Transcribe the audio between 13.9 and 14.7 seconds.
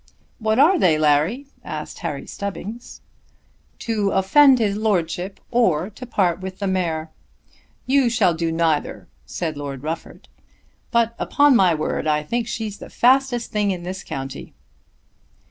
county."